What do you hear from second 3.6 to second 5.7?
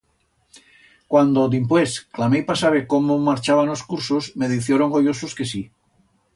os cursos, me dicioron goyosos que sí.